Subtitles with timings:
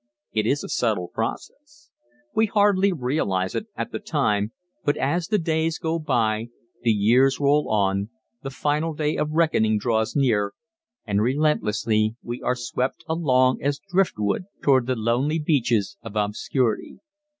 [0.31, 1.91] It is a subtle process.
[2.33, 4.51] We hardly realize it at the time
[4.83, 6.47] but as the days go by,
[6.81, 8.09] the years roll on,
[8.41, 10.55] the final day of reckoning draws near
[11.05, 16.97] and relentlessly we are swept along as driftwood toward the lonely beaches of obscurity.